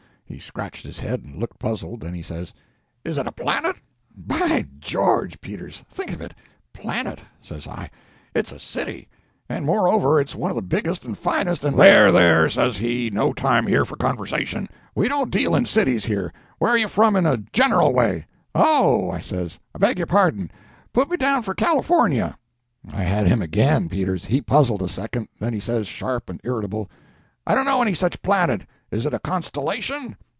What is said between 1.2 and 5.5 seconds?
and looked puzzled, then he says— "Is it a planet?" By George,